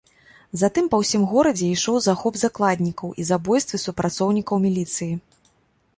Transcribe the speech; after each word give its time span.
Затым 0.61 0.85
па 0.93 0.97
ўсім 1.01 1.25
горадзе 1.33 1.67
ішоў 1.73 1.99
захоп 2.07 2.41
закладнікаў 2.45 3.13
і 3.25 3.29
забойствы 3.31 3.83
супрацоўнікаў 3.85 4.55
міліцыі. 4.69 5.11